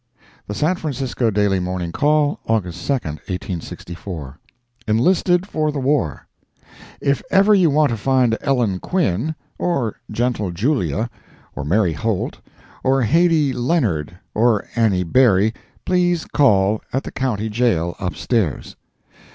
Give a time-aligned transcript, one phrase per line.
[0.47, 4.39] The San Francisco Daily Morning Call, August 2, 1864
[4.87, 6.25] ENLISTED FOR THE WAR
[6.99, 11.07] If ever you want to find Ellen Quinn, or Gentle Julia,
[11.55, 12.39] or Mary Holt,
[12.83, 15.53] or Haidee Leonard, or Annie Berry,
[15.85, 18.75] please call at the County Jail, upstairs.